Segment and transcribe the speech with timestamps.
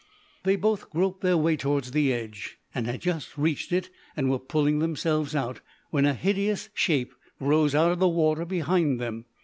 [0.45, 4.39] They both groped their way towards the edge, and had just reached it and were
[4.39, 9.25] pulling themselves out when a hideous shape rose out of the water behind them.